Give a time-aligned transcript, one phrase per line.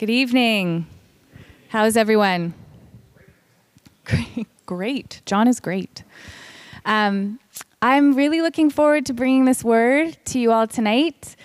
[0.00, 0.86] Good evening.
[1.68, 2.54] How's everyone?
[4.06, 4.46] Great.
[4.64, 5.20] great.
[5.26, 6.04] John is great.
[6.86, 7.38] Um,
[7.82, 11.36] I'm really looking forward to bringing this word to you all tonight.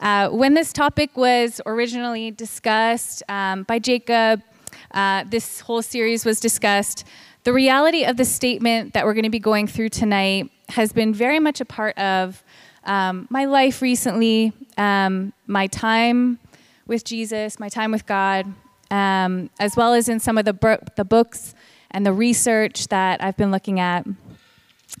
[0.00, 4.42] Uh, when this topic was originally discussed um, by Jacob,
[4.90, 7.04] uh, this whole series was discussed.
[7.44, 11.14] The reality of the statement that we're going to be going through tonight has been
[11.14, 12.42] very much a part of
[12.82, 16.40] um, my life recently, um, my time
[16.90, 18.52] with Jesus, my time with God,
[18.90, 21.54] um, as well as in some of the, the books
[21.92, 24.04] and the research that I've been looking at.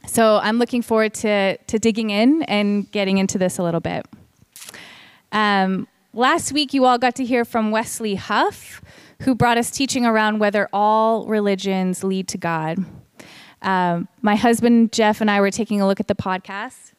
[0.06, 4.06] So I'm looking forward to, to digging in and getting into this a little bit.
[5.32, 8.80] Um, last week, you all got to hear from Wesley Huff,
[9.22, 12.84] who brought us teaching around whether all religions lead to God.
[13.62, 16.92] Um, my husband Jeff and I were taking a look at the podcast,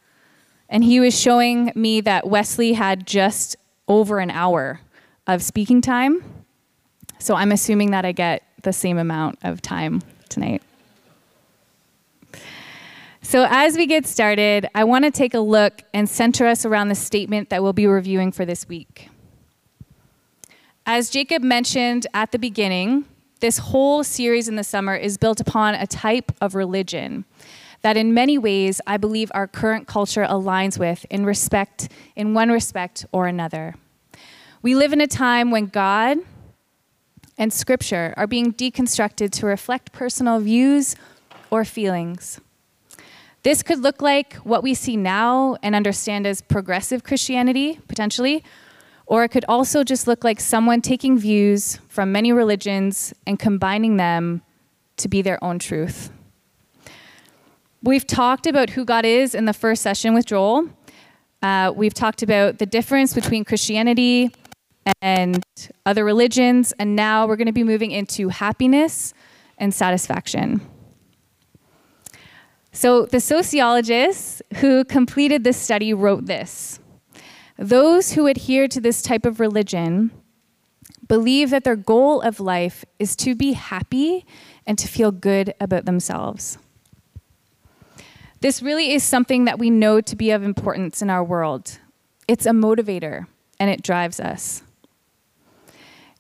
[0.70, 3.56] and he was showing me that Wesley had just
[3.88, 4.82] over an hour
[5.28, 6.24] of speaking time.
[7.20, 10.64] So I'm assuming that I get the same amount of time tonight.
[13.24, 16.90] So, as we get started, I want to take a look and center us around
[16.90, 19.10] the statement that we'll be reviewing for this week.
[20.86, 23.06] As Jacob mentioned at the beginning,
[23.40, 27.26] this whole series in the summer is built upon a type of religion
[27.82, 32.50] that in many ways I believe our current culture aligns with in respect in one
[32.50, 33.76] respect or another.
[34.62, 36.20] We live in a time when God
[37.38, 40.96] and scripture are being deconstructed to reflect personal views
[41.50, 42.40] or feelings.
[43.44, 48.44] This could look like what we see now and understand as progressive Christianity, potentially,
[49.08, 53.98] or it could also just look like someone taking views from many religions and combining
[53.98, 54.44] them
[54.98, 56.12] to be their own truth.
[57.84, 60.70] We've talked about who God is in the first session with Joel.
[61.42, 64.30] Uh, we've talked about the difference between Christianity
[65.02, 65.44] and
[65.84, 69.16] other religions, and now we're going to be moving into happiness
[69.58, 70.62] and satisfaction.
[72.72, 76.80] So, the sociologists who completed this study wrote this
[77.58, 80.12] Those who adhere to this type of religion
[81.08, 84.24] believe that their goal of life is to be happy
[84.68, 86.60] and to feel good about themselves.
[88.42, 91.78] This really is something that we know to be of importance in our world.
[92.28, 93.28] It's a motivator
[93.60, 94.64] and it drives us.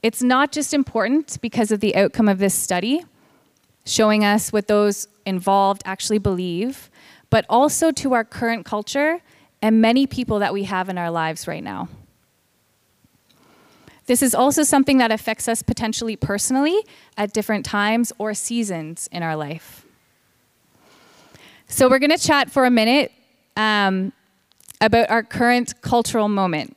[0.03, 3.03] It's not just important because of the outcome of this study,
[3.85, 6.91] showing us what those involved actually believe,
[7.31, 9.21] but also to our current culture
[9.61, 11.87] and many people that we have in our lives right now.
[14.05, 16.77] This is also something that affects us potentially personally
[17.17, 19.85] at different times or seasons in our life.
[21.73, 23.13] So, we're going to chat for a minute
[23.55, 24.11] um,
[24.81, 26.75] about our current cultural moment.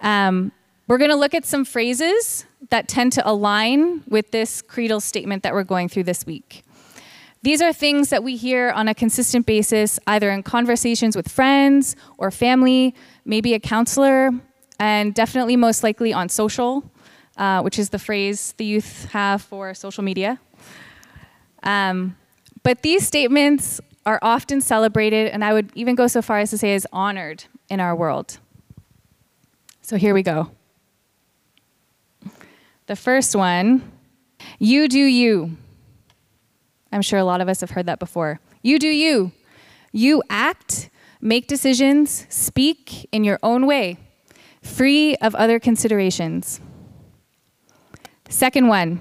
[0.00, 0.50] Um,
[0.88, 5.42] we're going to look at some phrases that tend to align with this creedal statement
[5.42, 6.64] that we're going through this week.
[7.42, 11.96] These are things that we hear on a consistent basis, either in conversations with friends
[12.16, 12.94] or family,
[13.26, 14.30] maybe a counselor,
[14.80, 16.90] and definitely most likely on social,
[17.36, 20.40] uh, which is the phrase the youth have for social media.
[21.62, 22.16] Um,
[22.66, 26.58] but these statements are often celebrated, and I would even go so far as to
[26.58, 28.40] say is honored in our world.
[29.82, 30.50] So here we go.
[32.86, 33.88] The first one,
[34.58, 35.56] you do you.
[36.90, 38.40] I'm sure a lot of us have heard that before.
[38.62, 39.30] You do you.
[39.92, 40.90] You act,
[41.20, 43.96] make decisions, speak in your own way,
[44.60, 46.60] free of other considerations.
[48.28, 48.98] Second one,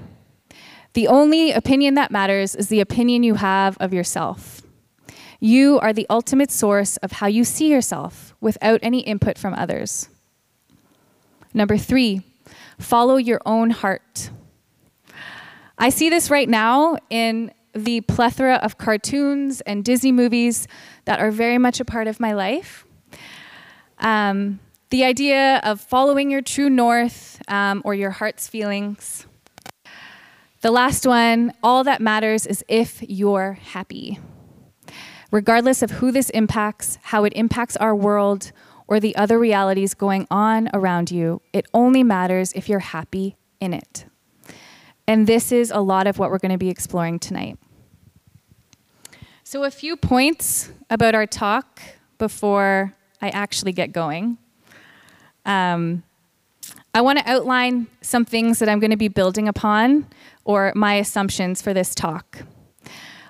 [0.96, 4.64] the only opinion that matters is the opinion you have of yourself.
[5.40, 10.10] You are the ultimate source of how you see yourself without any input from others.
[11.54, 12.24] Number three,
[12.80, 14.30] Follow your own heart.
[15.78, 20.68] I see this right now in the plethora of cartoons and Disney movies
[21.06, 22.86] that are very much a part of my life.
[24.00, 29.26] Um, the idea of following your true north um, or your heart's feelings.
[30.66, 34.18] The last one, all that matters is if you're happy.
[35.30, 38.52] Regardless of who this impacts, how it impacts our world,
[38.88, 41.44] or the other realities going on around you.
[41.54, 44.08] It only matters if you're happy in it.
[45.08, 47.60] And this is a lot of what we're going to be exploring tonight.
[49.44, 51.80] So, a few points about our talk
[52.18, 54.40] before I actually get going.
[55.46, 56.02] Um,
[56.96, 60.08] I want to outline some things that I'm going to be building upon
[60.46, 62.44] or my assumptions for this talk.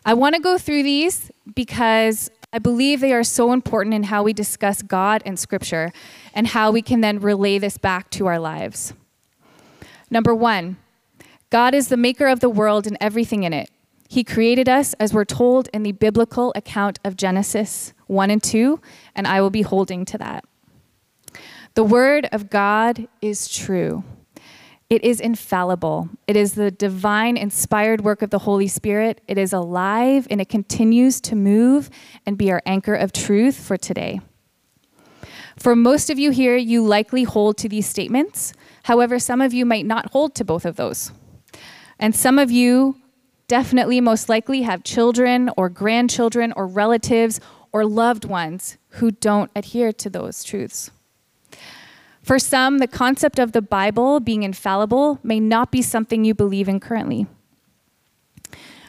[0.06, 4.22] I want to go through these because I believe they are so important in how
[4.22, 5.92] we discuss God and Scripture
[6.34, 8.94] and how we can then relay this back to our lives.
[10.12, 10.78] Number one,
[11.50, 13.70] God is the maker of the world and everything in it.
[14.08, 18.80] He created us as we're told in the biblical account of Genesis 1 and 2,
[19.16, 20.46] and I will be holding to that.
[21.74, 24.04] The word of God is true.
[24.96, 26.08] It is infallible.
[26.26, 29.20] It is the divine, inspired work of the Holy Spirit.
[29.28, 31.90] It is alive and it continues to move
[32.26, 34.22] and be our anchor of truth for today.
[35.58, 38.54] For most of you here, you likely hold to these statements.
[38.84, 41.12] However, some of you might not hold to both of those.
[42.00, 42.96] And some of you
[43.50, 47.42] definitely, most likely, have children or grandchildren or relatives
[47.74, 50.90] or loved ones who don't adhere to those truths.
[52.26, 56.68] For some, the concept of the Bible being infallible may not be something you believe
[56.68, 57.28] in currently.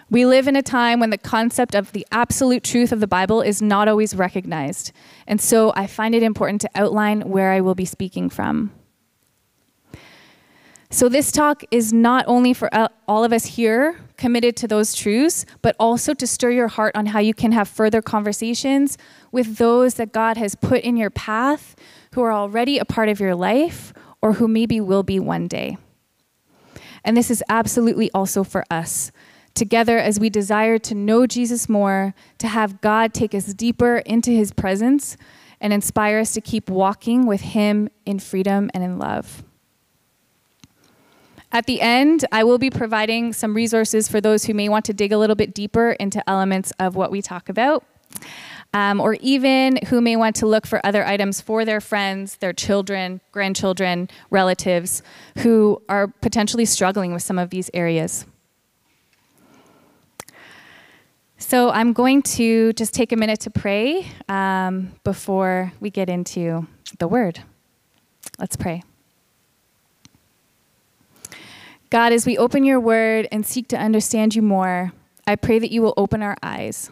[0.08, 3.42] We live in a time when the concept of the absolute truth of the Bible
[3.42, 4.90] is not always recognized.
[5.26, 8.72] And so I find it important to outline where I will be speaking from.
[10.88, 14.94] So, this talk is not only for uh, all of us here committed to those
[14.94, 18.96] truths, but also to stir your heart on how you can have further conversations
[19.30, 21.76] with those that God has put in your path
[22.16, 23.92] who are already a part of your life
[24.22, 25.76] or who maybe will be one day.
[27.04, 29.12] And this is absolutely also for us.
[29.52, 34.30] Together, as we desire to know Jesus more, to have God take us deeper into
[34.30, 35.18] his presence,
[35.60, 39.44] and inspire us to keep walking with him in freedom and in love.
[41.52, 44.94] At the end, I will be providing some resources for those who may want to
[44.94, 47.84] dig a little bit deeper into elements of what we talk about
[48.74, 52.52] um, or even who may want to look for other items for their friends, their
[52.52, 55.02] children, grandchildren, relatives
[55.38, 58.26] who are potentially struggling with some of these areas.
[61.38, 66.66] So I'm going to just take a minute to pray um, before we get into
[66.98, 67.40] the word.
[68.38, 68.82] Let's pray.
[71.88, 74.92] God, as we open your word and seek to understand you more,
[75.26, 76.90] I pray that you will open our eyes.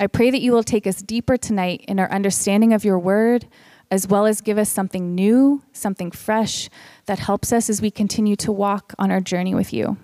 [0.00, 3.46] I pray that you will take us deeper tonight in our understanding of your word,
[3.90, 6.70] as well as give us something new, something fresh
[7.04, 9.98] that helps us as we continue to walk on our journey with you.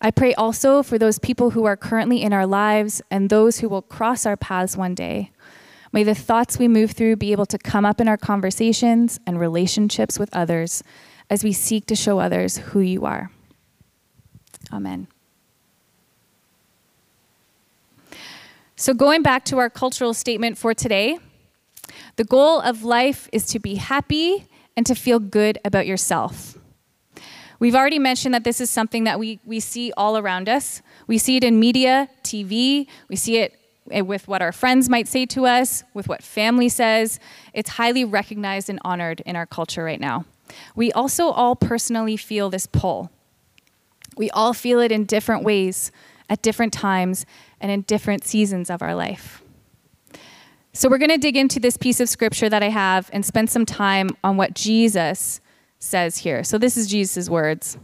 [0.00, 3.68] I pray also for those people who are currently in our lives and those who
[3.68, 5.30] will cross our paths one day.
[5.92, 9.38] May the thoughts we move through be able to come up in our conversations and
[9.38, 10.82] relationships with others
[11.30, 13.30] as we seek to show others who you are.
[14.72, 15.06] Amen.
[18.80, 21.18] So, going back to our cultural statement for today,
[22.14, 24.46] the goal of life is to be happy
[24.76, 26.56] and to feel good about yourself.
[27.58, 30.80] We've already mentioned that this is something that we, we see all around us.
[31.08, 33.58] We see it in media, TV, we see it
[33.90, 37.18] eh, with what our friends might say to us, with what family says.
[37.52, 40.24] It's highly recognized and honored in our culture right now.
[40.76, 43.10] We also all personally feel this pull.
[44.16, 45.90] We all feel it in different ways
[46.30, 47.26] at different times
[47.60, 49.42] and in different seasons of our life.
[50.72, 53.50] So, we're going to dig into this piece of scripture that I have and spend
[53.50, 55.40] some time on what Jesus
[55.78, 56.44] says here.
[56.44, 57.78] So, this is Jesus' words.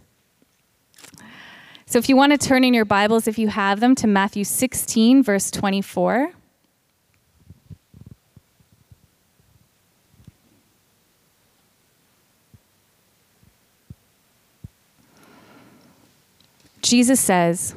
[1.87, 4.45] So, if you want to turn in your Bibles, if you have them, to Matthew
[4.45, 6.33] 16, verse 24.
[16.85, 17.75] Jesus says,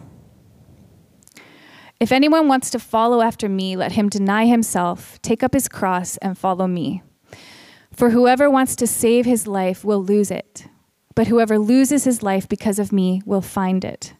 [1.99, 6.17] if anyone wants to follow after me, let him deny himself, take up his cross,
[6.17, 7.01] and follow me.
[7.91, 10.67] For whoever wants to save his life will lose it,
[11.15, 14.13] but whoever loses his life because of me will find it.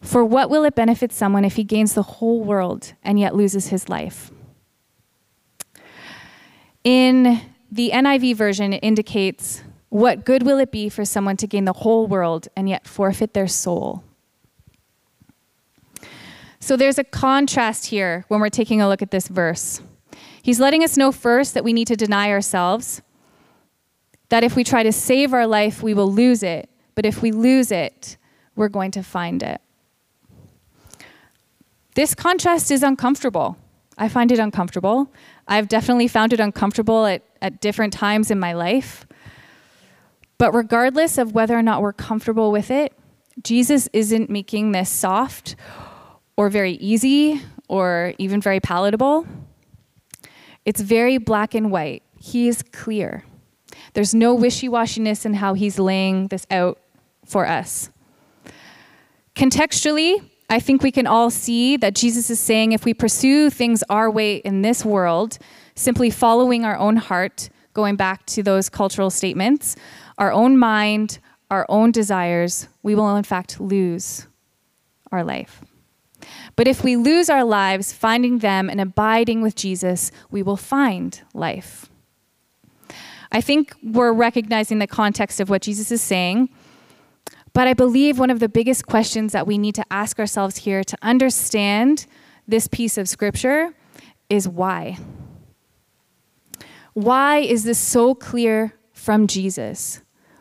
[0.00, 3.68] For what will it benefit someone if he gains the whole world and yet loses
[3.68, 4.30] his life?
[6.84, 7.40] In
[7.72, 11.72] the NIV version, it indicates, What good will it be for someone to gain the
[11.72, 14.04] whole world and yet forfeit their soul?
[16.64, 19.82] So there's a contrast here when we're taking a look at this verse.
[20.40, 23.02] He's letting us know first that we need to deny ourselves,
[24.30, 27.32] that if we try to save our life, we will lose it, but if we
[27.32, 28.16] lose it,
[28.56, 29.60] we're going to find it.
[31.96, 33.58] This contrast is uncomfortable.
[33.98, 35.12] I find it uncomfortable.
[35.46, 39.06] I've definitely found it uncomfortable at, at different times in my life.
[40.38, 42.94] But regardless of whether or not we're comfortable with it,
[43.42, 45.56] Jesus isn't making this soft
[46.36, 49.26] or very easy or even very palatable.
[50.64, 52.02] It's very black and white.
[52.18, 53.24] He is clear.
[53.92, 56.78] There's no wishy washiness in how he's laying this out
[57.24, 57.90] for us.
[59.34, 63.82] Contextually, I think we can all see that Jesus is saying if we pursue things
[63.88, 65.38] our way in this world,
[65.74, 69.74] simply following our own heart, going back to those cultural statements,
[70.18, 71.18] our own mind,
[71.50, 74.26] our own desires, we will in fact lose
[75.10, 75.63] our life.
[76.56, 81.20] But if we lose our lives finding them and abiding with Jesus, we will find
[81.32, 81.88] life.
[83.32, 86.50] I think we're recognizing the context of what Jesus is saying.
[87.52, 90.84] But I believe one of the biggest questions that we need to ask ourselves here
[90.84, 92.06] to understand
[92.46, 93.74] this piece of scripture
[94.28, 94.98] is why?
[96.92, 100.00] Why is this so clear from Jesus?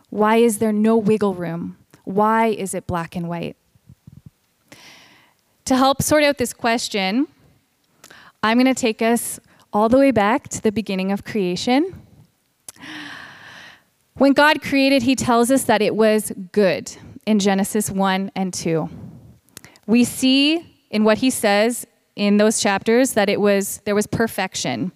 [0.10, 1.78] Why is there no wiggle room?
[2.04, 3.58] Why is it black and white?
[5.66, 7.28] To help sort out this question,
[8.42, 9.40] I'm going to take us
[9.72, 12.02] all the way back to the beginning of creation.
[14.16, 16.92] When God created, he tells us that it was good
[17.26, 18.90] in Genesis 1 and 2.
[19.88, 24.92] We see in what he says in those chapters that it was there was perfection.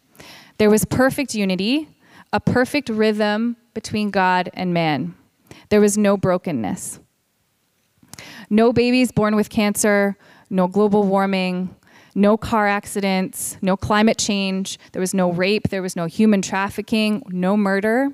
[0.58, 1.90] There was perfect unity,
[2.34, 5.16] a perfect rhythm between God and man.
[5.70, 7.00] There was no brokenness.
[8.50, 10.18] No babies born with cancer,
[10.50, 11.76] no global warming,
[12.16, 17.24] no car accidents, no climate change, there was no rape, there was no human trafficking,
[17.30, 18.10] no murder.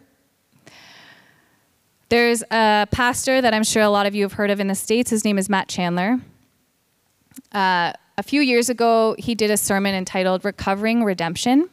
[2.10, 4.76] There's a pastor that I'm sure a lot of you have heard of in the
[4.76, 5.10] States.
[5.10, 6.20] His name is Matt Chandler.
[7.52, 11.70] Uh, a few years ago, he did a sermon entitled Recovering Redemption.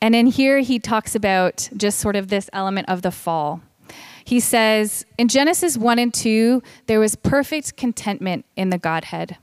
[0.00, 3.60] And in here, he talks about just sort of this element of the fall.
[4.24, 9.36] He says, in Genesis 1 and 2, there was perfect contentment in the Godhead.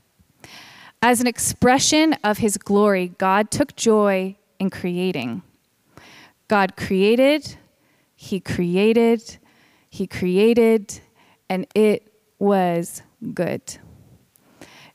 [1.00, 5.42] As an expression of his glory, God took joy in creating.
[6.48, 7.56] God created,
[8.14, 9.38] he created,
[9.88, 11.00] he created,
[11.48, 13.02] and it was
[13.34, 13.78] good.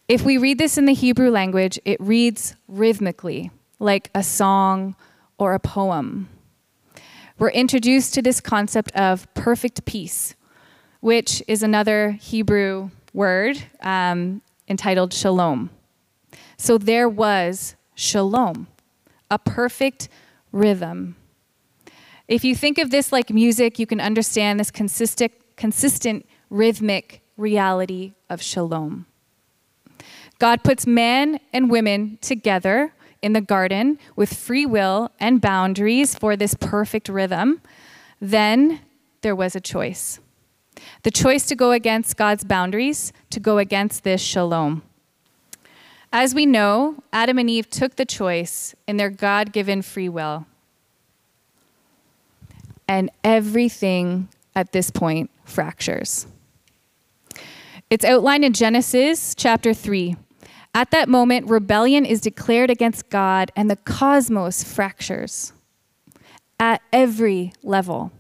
[0.07, 4.95] If we read this in the Hebrew language, it reads rhythmically, like a song
[5.37, 6.29] or a poem.
[7.39, 10.33] We're introduced to this concept of perfect peace,
[11.01, 15.69] which is another Hebrew word um, entitled shalom.
[16.57, 18.65] So there was shalom,
[19.29, 20.09] a perfect
[20.51, 21.15] rhythm.
[22.27, 28.13] If you think of this like music, you can understand this consistent, consistent rhythmic reality
[28.31, 29.05] of shalom.
[30.39, 36.35] God puts men and women together in the garden with free will and boundaries for
[36.35, 37.61] this perfect rhythm.
[38.19, 38.81] Then
[39.21, 40.19] there was a choice
[41.03, 44.83] the choice to go against God's boundaries, to go against this shalom.
[46.11, 50.45] As we know, Adam and Eve took the choice in their God given free will.
[52.87, 56.27] And everything at this point fractures.
[57.89, 60.15] It's outlined in Genesis chapter 3.
[60.77, 65.51] At that moment, rebellion is declared against God and the cosmos fractures
[66.59, 68.11] at every level.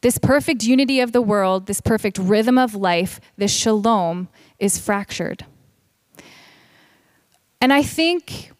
[0.00, 4.28] This perfect unity of the world, this perfect rhythm of life, this shalom
[4.58, 5.44] is fractured.
[7.60, 8.50] And I think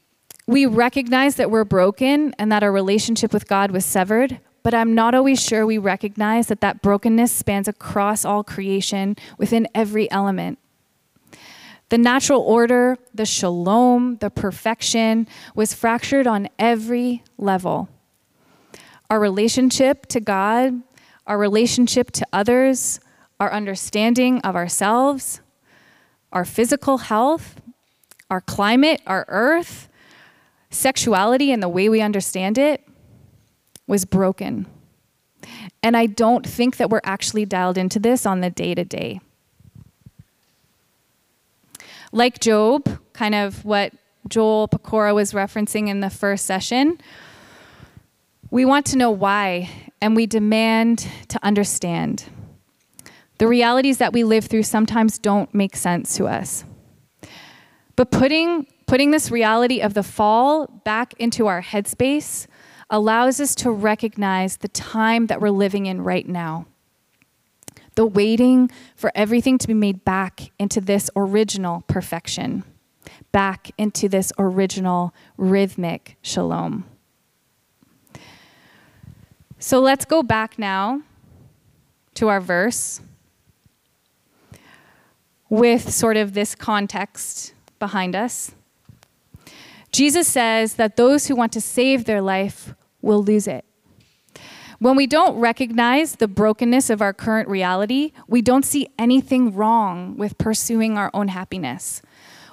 [0.47, 4.95] we recognize that we're broken and that our relationship with God was severed, but I'm
[4.95, 10.59] not always sure we recognize that that brokenness spans across all creation within every element.
[11.93, 17.91] The natural order, the shalom, the perfection was fractured on every level.
[19.11, 20.81] Our relationship to God,
[21.27, 22.99] our relationship to others,
[23.39, 25.43] our understanding of ourselves,
[26.33, 27.61] our physical health,
[28.31, 29.91] our climate, our earth,
[30.71, 32.89] sexuality and the way we understand it
[33.87, 34.65] was broken.
[35.83, 39.21] And I don't think that we're actually dialed into this on the day to day.
[42.12, 43.95] Like Job, kind of what
[44.28, 46.99] Joel Pecora was referencing in the first session,
[48.50, 49.71] we want to know why,
[50.02, 52.25] and we demand to understand.
[53.38, 56.64] The realities that we live through sometimes don't make sense to us.
[57.97, 62.47] But putting, putting this reality of the fall back into our headspace
[62.90, 66.66] allows us to recognize the time that we're living in right now
[67.95, 72.65] the waiting for everything to be made back into this original perfection,
[73.33, 76.85] back into this original rhythmic shalom.
[79.59, 81.03] So let's go back now
[82.15, 83.01] to our verse
[85.49, 88.53] with sort of this context behind us.
[89.93, 93.65] Jesus says that those who want to save their life will lose it.
[94.83, 100.17] When we don't recognize the brokenness of our current reality, we don't see anything wrong
[100.17, 102.03] with pursuing our own happiness.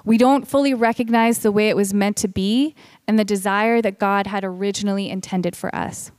[0.04, 2.76] We don't fully recognize the way it was meant to be
[3.08, 6.12] and the desire that God had originally intended for us.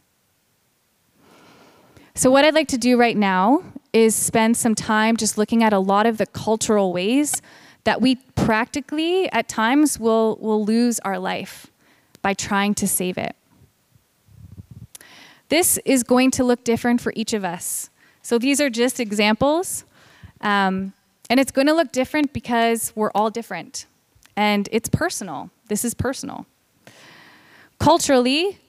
[2.13, 3.63] So, what I'd like to do right now
[3.93, 7.41] is spend some time just looking at a lot of the cultural ways
[7.85, 11.67] that we practically, at times, will, will lose our life
[12.21, 13.33] by trying to save it.
[15.51, 17.89] This is going to look different for each of us.
[18.21, 19.83] So, these are just examples.
[20.39, 20.93] Um,
[21.29, 23.85] and it's going to look different because we're all different.
[24.37, 25.49] And it's personal.
[25.67, 26.45] This is personal.
[27.79, 28.59] Culturally,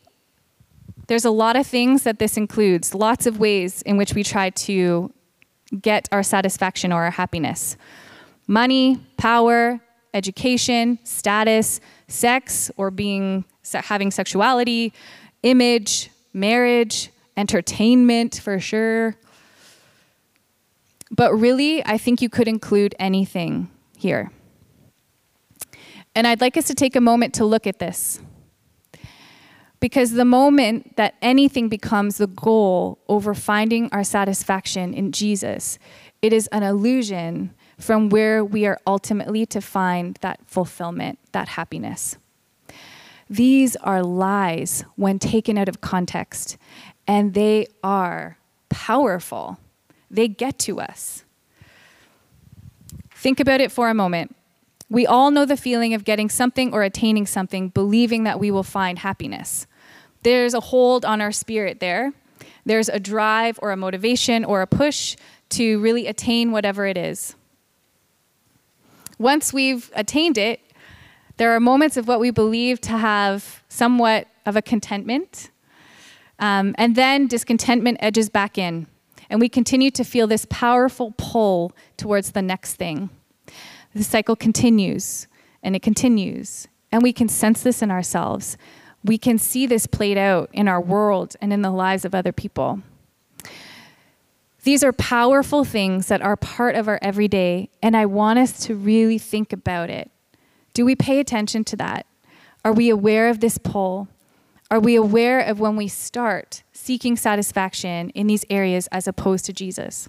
[1.07, 4.51] there's a lot of things that this includes, lots of ways in which we try
[4.51, 5.13] to
[5.81, 7.77] get our satisfaction or our happiness
[8.49, 9.81] money, power,
[10.15, 14.93] education, status, sex or being having sexuality,
[15.45, 19.17] image, marriage, entertainment for sure.
[21.11, 24.31] But really, I think you could include anything here.
[26.15, 28.21] And I'd like us to take a moment to look at this.
[29.81, 35.79] Because the moment that anything becomes the goal over finding our satisfaction in Jesus,
[36.21, 42.17] it is an illusion from where we are ultimately to find that fulfillment, that happiness.
[43.33, 46.59] These are lies when taken out of context,
[47.07, 48.37] and they are
[48.69, 49.59] powerful.
[50.11, 51.25] They get to us.
[53.15, 54.37] Think about it for a moment.
[54.91, 58.63] We all know the feeling of getting something or attaining something, believing that we will
[58.63, 59.67] find happiness.
[60.25, 62.13] There's a hold on our spirit there.
[62.67, 65.17] There's a drive or a motivation or a push
[65.49, 67.35] to really attain whatever it is.
[69.19, 70.61] Once we've attained it,
[71.43, 75.51] there are moments of what we believe to have somewhat of a contentment.
[76.39, 78.87] Um, and then discontentment edges back in.
[79.29, 83.11] And we continue to feel this powerful pull towards the next thing.
[83.93, 85.27] The cycle continues
[85.65, 86.69] and it continues.
[86.93, 88.57] And we can sense this in ourselves
[89.03, 92.31] we can see this played out in our world and in the lives of other
[92.31, 92.83] people.
[94.63, 98.77] These are powerful things that are part of our everyday, and I want us to
[98.77, 100.12] really think about it.
[100.75, 102.07] Do we pay attention to that?
[102.65, 104.09] Are we aware of this pull?
[104.71, 109.53] Are we aware of when we start seeking satisfaction in these areas as opposed to
[109.53, 110.09] Jesus?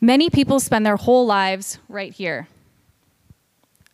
[0.00, 2.48] Many people spend their whole lives right here,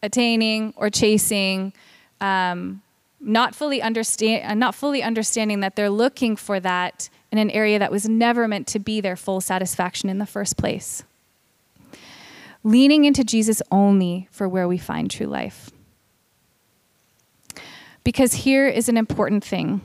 [0.03, 1.73] attaining or chasing
[2.21, 2.83] um,
[3.21, 7.79] not fully understand, uh, not fully understanding that they're looking for that in an area
[7.79, 11.05] that was never meant to be their full satisfaction in the first place.
[12.65, 15.71] Leaning into Jesus only for where we find true life.
[18.05, 19.81] Because here is an important thing.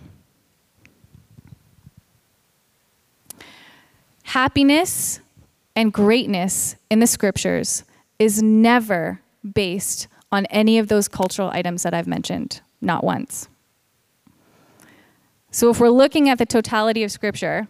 [4.24, 5.20] Happiness
[5.76, 7.84] and greatness in the scriptures
[8.20, 9.22] is never
[9.54, 13.48] based on any of those cultural items that I've mentioned, not once.
[15.52, 17.68] So if we're looking at the totality of Scripture,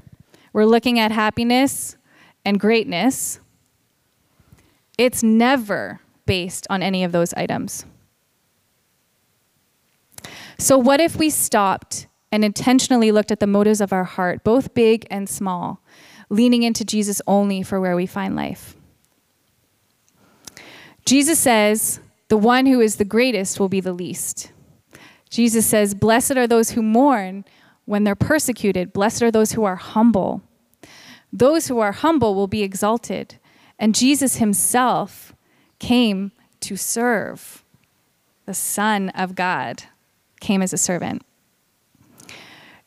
[0.51, 1.95] we're looking at happiness
[2.43, 3.39] and greatness,
[4.97, 7.85] it's never based on any of those items.
[10.57, 14.73] So, what if we stopped and intentionally looked at the motives of our heart, both
[14.73, 15.81] big and small,
[16.29, 18.75] leaning into Jesus only for where we find life?
[21.05, 24.51] Jesus says, the one who is the greatest will be the least.
[25.29, 27.45] Jesus says, Blessed are those who mourn
[27.85, 28.91] when they're persecuted.
[28.91, 30.41] Blessed are those who are humble.
[31.31, 33.37] Those who are humble will be exalted.
[33.79, 35.33] And Jesus himself
[35.79, 37.63] came to serve.
[38.45, 39.83] The Son of God
[40.39, 41.23] came as a servant.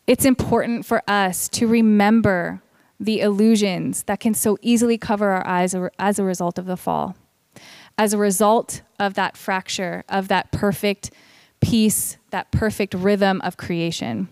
[0.07, 2.63] It's important for us to remember
[2.99, 7.17] the illusions that can so easily cover our eyes as a result of the fall
[8.01, 11.11] as a result of that fracture, of that perfect
[11.61, 14.27] peace, that perfect rhythm of creation.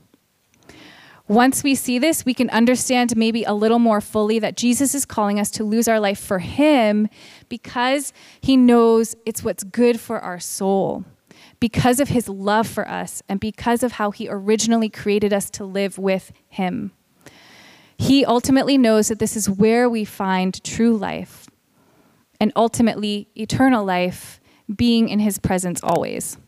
[1.29, 5.05] Once we see this, we can understand maybe a little more fully that Jesus is
[5.05, 7.07] calling us to lose our life for Him
[7.51, 11.05] because He knows it's what's good for our soul,
[11.61, 15.65] because of His love for us, and because of how He originally created us to
[15.65, 16.93] live with Him.
[17.99, 21.47] He ultimately knows that this is where we find true life,
[22.41, 24.41] and ultimately eternal life,
[24.75, 26.39] being in his presence always.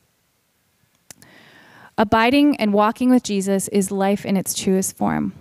[2.00, 5.34] Abiding and walking with Jesus is life in its truest form.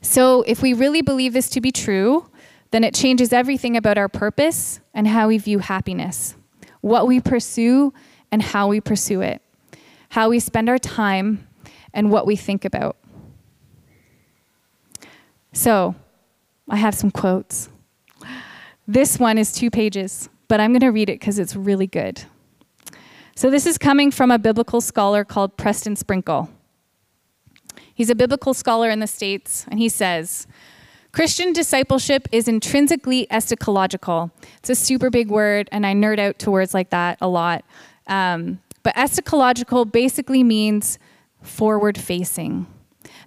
[0.00, 2.30] So, if we really believe this to be true,
[2.70, 6.36] then it changes everything about our purpose and how we view happiness,
[6.80, 7.92] what we pursue
[8.30, 9.42] and how we pursue it,
[10.10, 11.48] how we spend our time,
[11.92, 12.96] and what we think about.
[15.52, 15.96] So,
[16.68, 17.68] I have some quotes.
[18.86, 22.22] This one is two pages, but I'm going to read it because it's really good.
[23.38, 26.48] So, this is coming from a biblical scholar called Preston Sprinkle.
[27.92, 30.46] He's a biblical scholar in the States, and he says,
[31.12, 34.30] Christian discipleship is intrinsically eschatological.
[34.56, 37.62] It's a super big word, and I nerd out to words like that a lot.
[38.06, 40.98] Um, but eschatological basically means
[41.42, 42.66] forward facing.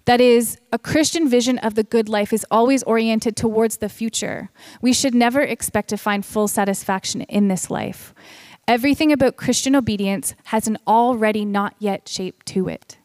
[0.06, 4.50] That is, a Christian vision of the good life is always oriented towards the future.
[4.82, 8.16] We should never expect to find full satisfaction in this life.
[8.70, 13.00] Everything about Christian obedience has an already not yet shape to it.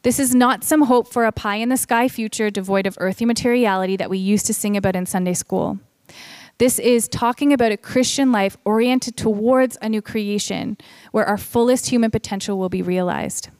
[0.00, 3.26] This is not some hope for a pie in the sky future devoid of earthly
[3.26, 5.80] materiality that we used to sing about in Sunday school.
[6.56, 10.78] This is talking about a Christian life oriented towards a new creation
[11.12, 13.50] where our fullest human potential will be realized.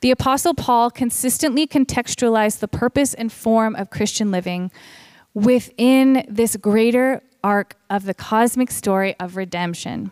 [0.00, 4.70] The Apostle Paul consistently contextualized the purpose and form of Christian living
[5.34, 10.10] within this greater arc of the cosmic story of redemption.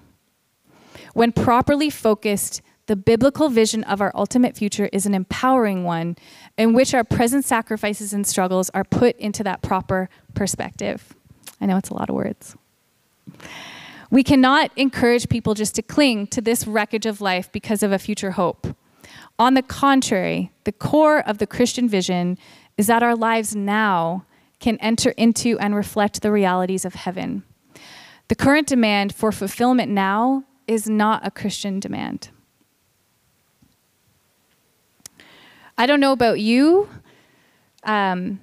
[1.14, 6.17] When properly focused, the biblical vision of our ultimate future is an empowering one
[6.57, 11.14] in which our present sacrifices and struggles are put into that proper perspective.
[11.61, 12.57] I know it's a lot of words.
[14.11, 17.99] We cannot encourage people just to cling to this wreckage of life because of a
[17.99, 18.75] future hope.
[19.38, 22.38] On the contrary, the core of the Christian vision
[22.79, 24.25] is that our lives now
[24.61, 27.44] can enter into and reflect the realities of heaven.
[28.29, 32.29] The current demand for fulfillment now is not a Christian demand.
[35.79, 36.88] I don't know about you,
[37.85, 38.40] um,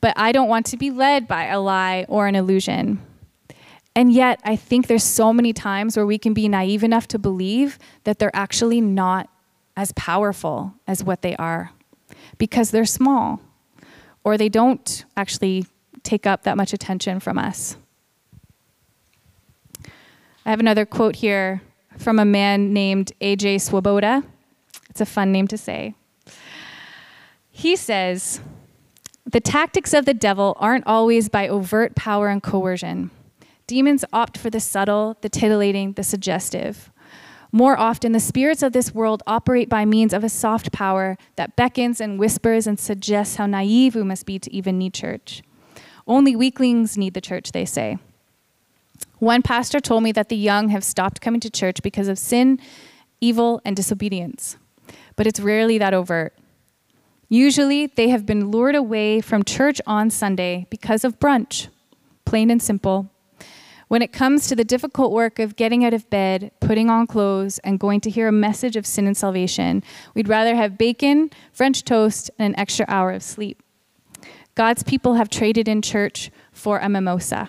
[0.00, 3.02] but I don't want to be led by a lie or an illusion.
[3.94, 7.18] And yet, I think there's so many times where we can be naive enough to
[7.18, 9.28] believe that they're actually not
[9.76, 11.72] as powerful as what they are
[12.38, 13.40] because they're small
[14.26, 15.64] or they don't actually
[16.02, 17.76] take up that much attention from us.
[20.44, 21.62] I have another quote here
[21.96, 23.58] from a man named A.J.
[23.58, 24.24] Swoboda.
[24.90, 25.94] It's a fun name to say.
[27.52, 28.40] He says,
[29.24, 33.12] The tactics of the devil aren't always by overt power and coercion.
[33.68, 36.90] Demons opt for the subtle, the titillating, the suggestive.
[37.56, 41.56] More often, the spirits of this world operate by means of a soft power that
[41.56, 45.42] beckons and whispers and suggests how naive we must be to even need church.
[46.06, 47.96] Only weaklings need the church, they say.
[49.20, 52.60] One pastor told me that the young have stopped coming to church because of sin,
[53.22, 54.58] evil, and disobedience.
[55.16, 56.34] But it's rarely that overt.
[57.30, 61.68] Usually, they have been lured away from church on Sunday because of brunch,
[62.26, 63.08] plain and simple,
[63.88, 67.58] when it comes to the difficult work of getting out of bed, putting on clothes,
[67.60, 69.82] and going to hear a message of sin and salvation,
[70.14, 73.62] we'd rather have bacon, French toast, and an extra hour of sleep.
[74.54, 77.48] God's people have traded in church for a mimosa.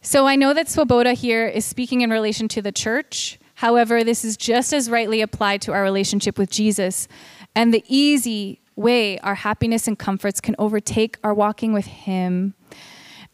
[0.00, 3.38] So I know that Swoboda here is speaking in relation to the church.
[3.54, 7.08] However, this is just as rightly applied to our relationship with Jesus
[7.54, 12.54] and the easy way our happiness and comforts can overtake our walking with Him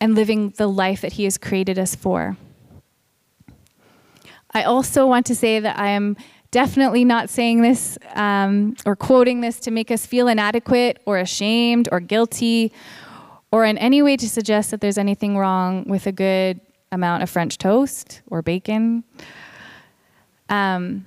[0.01, 2.37] and living the life that He has created us for.
[4.53, 6.17] I also want to say that I am
[6.51, 11.89] definitely not saying this um, or quoting this to make us feel inadequate or ashamed
[11.93, 12.73] or guilty
[13.53, 16.61] or in any way to suggest that there's anything wrong with a good
[16.93, 19.05] amount of French toast or bacon.
[20.49, 21.07] Um,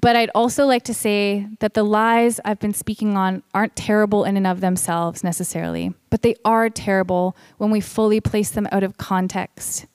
[0.00, 4.24] but I'd also like to say that the lies I've been speaking on aren't terrible
[4.24, 8.82] in and of themselves necessarily, but they are terrible when we fully place them out
[8.82, 9.86] of context.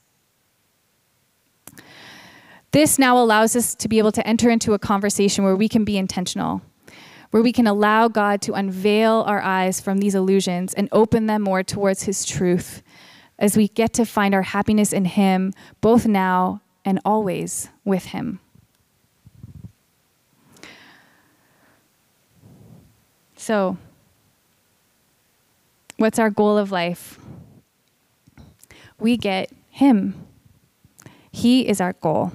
[2.71, 5.85] This now allows us to be able to enter into a conversation where we can
[5.85, 6.61] be intentional,
[7.31, 11.41] where we can allow God to unveil our eyes from these illusions and open them
[11.41, 12.81] more towards His truth
[13.39, 18.39] as we get to find our happiness in Him, both now and always with Him.
[23.37, 23.77] So,
[25.97, 27.19] what's our goal of life?
[28.99, 30.15] We get Him.
[31.31, 32.31] He is our goal.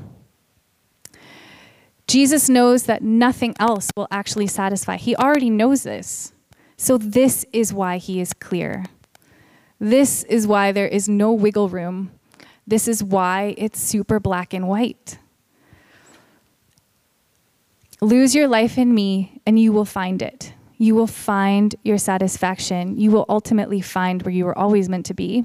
[2.06, 4.96] Jesus knows that nothing else will actually satisfy.
[4.96, 6.32] He already knows this.
[6.76, 8.84] So, this is why He is clear.
[9.78, 12.10] This is why there is no wiggle room.
[12.66, 15.18] This is why it's super black and white.
[18.00, 22.98] Lose your life in me, and you will find it you will find your satisfaction.
[22.98, 25.44] You will ultimately find where you were always meant to be.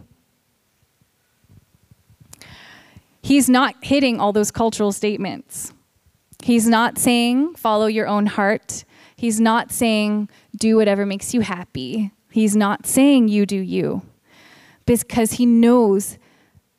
[3.22, 5.74] He's not hitting all those cultural statements.
[6.42, 8.86] He's not saying, follow your own heart.
[9.18, 12.12] He's not saying, do whatever makes you happy.
[12.32, 14.04] He's not saying, you do you.
[14.86, 16.18] Because he knows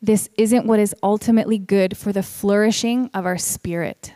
[0.01, 4.15] this isn't what is ultimately good for the flourishing of our spirit.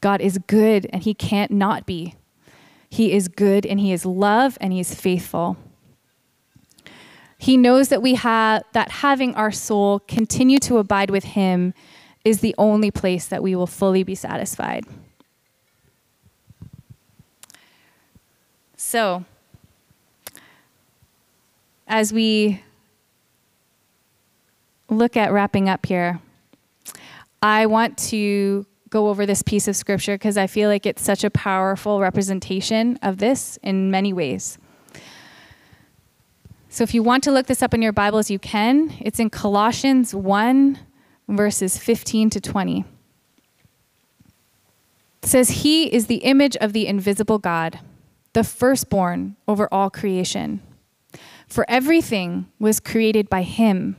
[0.00, 2.16] God is good and he can't not be.
[2.96, 5.58] He is good and he is love and he is faithful.
[7.36, 11.74] He knows that we have that having our soul continue to abide with him
[12.24, 14.86] is the only place that we will fully be satisfied.
[18.78, 19.26] So,
[21.86, 22.62] as we
[24.88, 26.18] look at wrapping up here,
[27.42, 31.24] I want to go over this piece of scripture because I feel like it's such
[31.24, 34.58] a powerful representation of this in many ways.
[36.68, 38.92] So if you want to look this up in your Bibles, you can.
[39.00, 40.78] It's in Colossians 1,
[41.28, 42.84] verses 15 to 20.
[45.22, 47.80] It says, He is the image of the invisible God,
[48.34, 50.60] the firstborn over all creation.
[51.48, 53.96] For everything was created by Him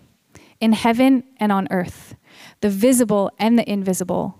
[0.60, 2.16] in heaven and on earth,
[2.62, 4.40] the visible and the invisible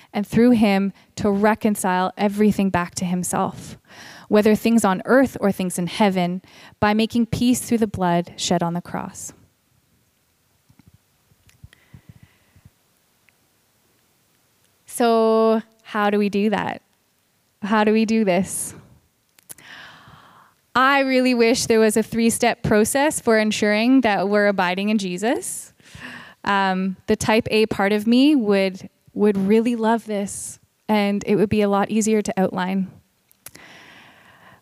[0.13, 3.77] and through him to reconcile everything back to himself,
[4.27, 6.41] whether things on earth or things in heaven,
[6.79, 9.33] by making peace through the blood shed on the cross.
[14.85, 16.81] So, how do we do that?
[17.61, 18.75] How do we do this?
[20.75, 24.97] I really wish there was a three step process for ensuring that we're abiding in
[24.97, 25.73] Jesus.
[26.43, 31.49] Um, the type A part of me would would really love this, and it would
[31.49, 32.91] be a lot easier to outline.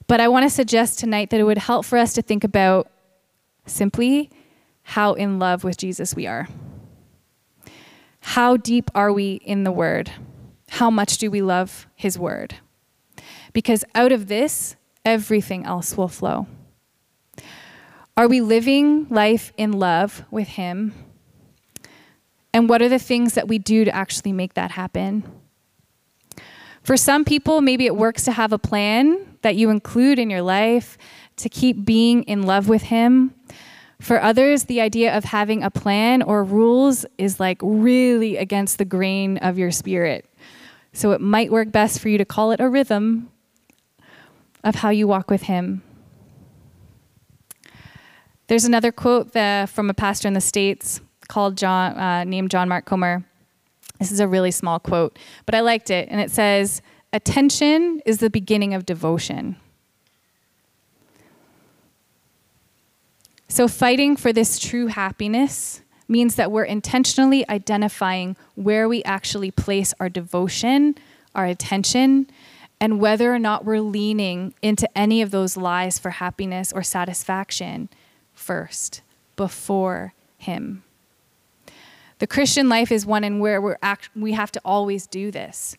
[0.08, 2.90] But I want to suggest tonight that it would help for us to think about
[3.68, 4.32] simply
[4.82, 6.48] how in love with Jesus we are.
[8.22, 10.12] How deep are we in the Word?
[10.70, 12.56] How much do we love His Word?
[13.54, 16.48] Because out of this, everything else will flow.
[18.18, 20.94] Are we living life in love with Him?
[22.54, 25.24] And what are the things that we do to actually make that happen?
[26.82, 30.42] For some people, maybe it works to have a plan that you include in your
[30.42, 30.98] life
[31.38, 33.34] to keep being in love with Him.
[34.02, 38.86] For others, the idea of having a plan or rules is like really against the
[38.86, 40.26] grain of your spirit.
[40.94, 43.30] So it might work best for you to call it a rhythm
[44.64, 45.84] of how you walk with Him.
[48.48, 52.68] There's another quote that, from a pastor in the States called John, uh, named John
[52.68, 53.24] Mark Comer.
[54.00, 56.10] This is a really small quote, but I liked it.
[56.12, 56.82] And it says,
[57.14, 59.56] Attention is the beginning of devotion.
[63.48, 69.94] So, fighting for this true happiness means that we're intentionally identifying where we actually place
[70.00, 70.96] our devotion,
[71.34, 72.30] our attention,
[72.80, 77.90] and whether or not we're leaning into any of those lies for happiness or satisfaction
[78.34, 79.02] first,
[79.36, 80.84] before Him.
[82.20, 85.76] The Christian life is one in where we're act- we have to always do this.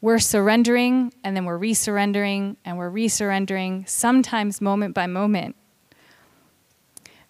[0.00, 5.56] We're surrendering and then we're resurrendering and we're resurrendering, sometimes moment by moment.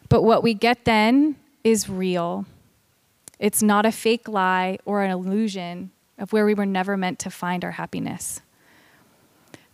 [0.08, 2.44] But what we get then is real.
[3.38, 7.30] It's not a fake lie or an illusion of where we were never meant to
[7.30, 8.40] find our happiness.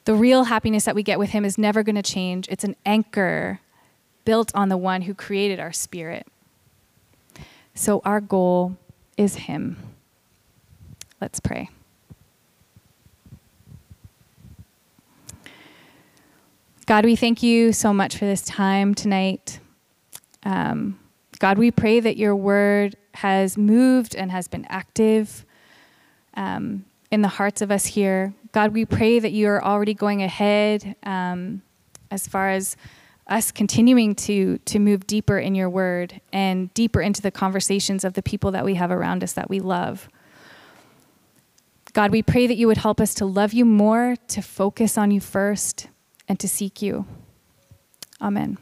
[0.05, 2.47] The real happiness that we get with Him is never going to change.
[2.49, 3.61] It's an anchor
[4.25, 6.29] built on the one who created our spirit.
[7.77, 8.79] So our goal
[9.19, 9.77] is Him.
[11.21, 11.69] Let's pray.
[16.87, 19.61] God, we thank you so much for this time tonight.
[20.43, 20.99] Um,
[21.39, 25.45] God, we pray that your word has moved and has been active
[26.33, 28.33] um, in the hearts of us here.
[28.53, 31.61] God, we pray that you are already going ahead um,
[32.11, 32.75] as far as
[33.29, 38.15] us continuing to to move deeper in your word and deeper into the conversations of
[38.15, 40.09] the people that we have around us that we love.
[41.93, 45.11] God, we pray that you would help us to love you more, to focus on
[45.11, 45.89] you first,
[46.29, 47.07] and to seek you.
[48.21, 48.59] Amen.